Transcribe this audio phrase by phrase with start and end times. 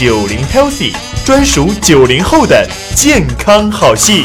[0.00, 2.66] 九零 Healthy，专属九零后的
[2.96, 4.24] 健康好戏，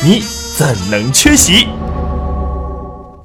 [0.00, 0.22] 你
[0.56, 1.66] 怎能缺席？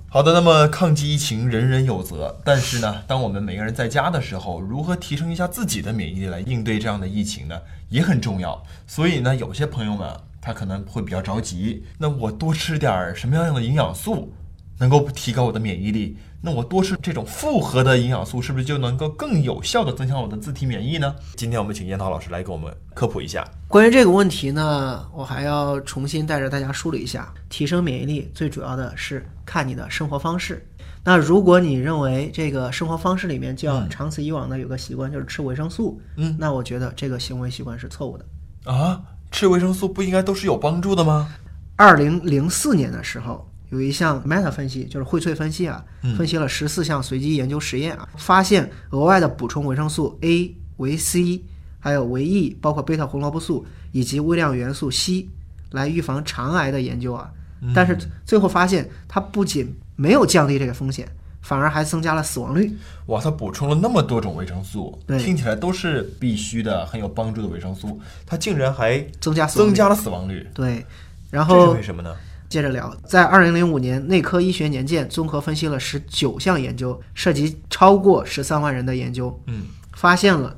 [0.10, 8.60] 好的，那么抗击疫情人人有责，但是呢，当我们每个人在家的时候，如何提升一下自己的免疫力来应对这样的疫情呢，也很重要。
[8.88, 10.10] 所以呢，有些朋友们
[10.42, 14.34] 他可能会比较着急，那我多吃点什么样的营养素
[14.80, 16.18] 能够提高我的免疫力？
[16.40, 21.16] 那我多吃这种复合的营养素，是不是就能够更有效的增强我的自体免疫呢？
[21.36, 23.44] 今天我们请燕涛老师来给我们科普一下。
[23.68, 30.64] 关于这个问题呢，我还要重新带着大家梳理一下，提升免疫力最主要的是看你的生活方式。
[31.04, 38.26] 那如果你认为这个生活方式里面就要长此以往的有个习惯就是吃维生素，嗯那我觉得这个行为习惯是错误的。
[38.72, 39.02] 啊，
[39.32, 41.30] 吃维生素不应该都是有帮助的吗？
[41.78, 51.42] 二零零四年的时候，有一项 meta 分析，就是荟萃分析啊，嗯分析了十四项随机研究实验啊，发现额外的补充维生素 A、维 C，
[51.80, 55.28] 还有维 E，包括贝塔胡萝卜素以及微量元素硒，
[55.72, 57.30] 来预防肠癌的研究啊。
[57.62, 61.08] 嗯但是最后发现，它不仅没有降低这个风险，
[61.42, 62.72] 反而还增加了死亡率。
[63.08, 70.86] 哇，它补充了那么多种维生素，听起来都是必须的、很有帮助的维生素，它竟然还增加增加了死亡率，对，
[71.32, 72.16] 然后这是后为什么呢？
[72.50, 80.56] 接着聊，在二零零五年，内科医学年鉴综合分析了十九项研究，涉及超过十三万人的研究，嗯，发现了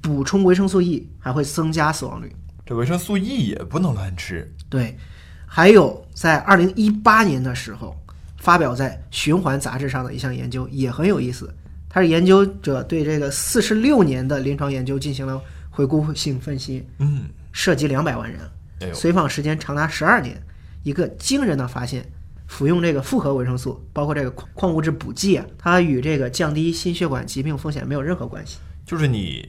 [0.00, 2.32] 补充维生素 E 还会增加死亡率。
[2.64, 4.96] 这维生素 E 也不能乱吃，对，
[5.44, 7.96] 还有在二零一八年的时候，
[8.38, 11.52] 发表在《循环》杂志上的一项研究也很有意思。
[11.88, 20.40] 它是研究者对这个四十六年的临床研究进行了回顾性分析，嗯，涉及两百万人，随访时间长达十二年。
[20.82, 22.04] 一个惊人的发现，
[22.46, 28.58] 服用这个复合维生素，包括这个矿矿物质补剂啊，它与这个降低心血管疾病风险没有任何关系。
[28.84, 29.48] 就是你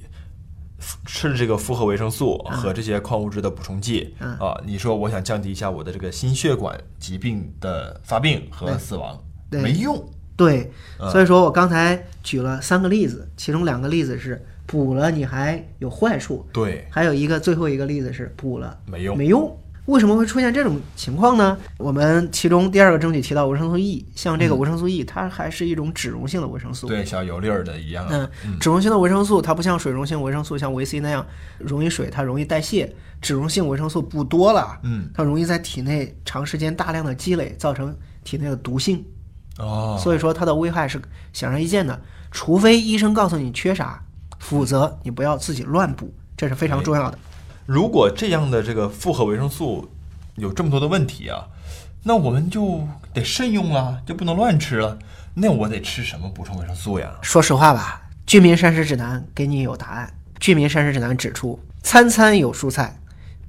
[1.06, 9.18] 吃了这个复合维生素和这些矿物质的补充剂、嗯啊，你说我想降低一下我的这个心血管疾病的发病和死亡，
[9.50, 9.62] 对。
[9.62, 10.04] 没用，
[10.36, 19.58] 对，嗯所以说我刚才举了三个例子，其中两个例子是补了你还有坏处，对，还有一个最后一个例子是补了没用，没用。
[19.86, 21.58] 为什么会出现这种情况呢？
[21.78, 26.88] 我们其中第二个证据提到维生素 E，像这个维生素 E，它还是一种脂溶性的维生素。
[26.88, 31.26] 对，像油粒儿的一样啊，嗯，脂溶性的维生素它不像水溶性维生素，像维 C 那样
[31.60, 32.96] 溶于水，它容易代谢。
[33.22, 39.04] 脂溶性维生素不多了，嗯，它容易在体内长时间大量的积累，造成体内的毒性。
[39.58, 41.02] 哦，所以说它的危害是
[41.32, 42.02] 显而易见的，
[42.32, 44.02] 除非医生告诉你缺啥，
[44.40, 47.18] 否则你不要自己乱补，这是非常重要的。
[47.66, 49.90] 如果这样的这个复合维生素
[50.36, 51.48] 有这么多的问题啊，
[52.04, 55.00] 那我们就得慎用了，就不能乱吃了。
[55.36, 57.12] 那我得吃什么补充维生素呀？
[57.22, 60.14] 说实话吧，《居民膳食指南》给你有答案。
[60.40, 63.00] 《居民膳食指南》指出，餐餐有蔬菜，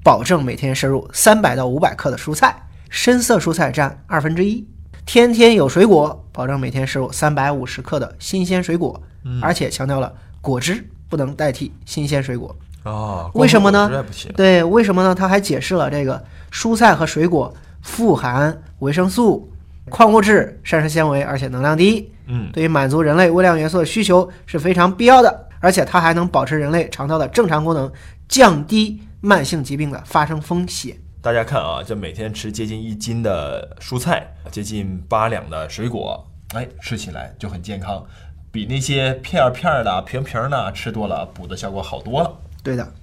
[0.03, 2.55] 保证每天摄入三百到五百克的蔬菜，
[2.89, 4.65] 深色蔬菜占二分之一。
[5.05, 9.03] 天天有水果，保证每天摄入三百五十克的新鲜水果，
[9.43, 12.55] 而且强调了果汁不能代替新鲜水果。
[12.85, 14.05] 啊，为什么呢？
[14.37, 15.15] 对，为什么呢？
[15.15, 16.23] 他还解释了这个
[16.53, 17.53] 蔬菜和水果
[17.83, 19.51] 富含维生素、
[19.91, 25.49] 矿物质、膳食纤维，而且能量低，嗯，对于满足人类微量元素的需求是非常必要的。
[25.61, 27.91] 而且它还能保持人类肠道的正常功能，
[28.29, 30.95] 降低慢性疾病的发生风险。
[31.23, 36.23] 大家看啊，这每天吃接近一斤的蔬菜，接近八两的水果，
[36.53, 38.05] 哎，吃起来就很健康，
[38.53, 42.31] 比那些片儿片儿的、瓶瓶的吃多了，补的效果好多了。
[42.65, 42.95] 对的，